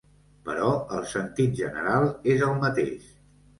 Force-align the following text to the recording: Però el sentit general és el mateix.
Però 0.47 0.69
el 0.99 1.05
sentit 1.11 1.53
general 1.61 2.09
és 2.37 2.49
el 2.51 2.57
mateix. 2.67 3.15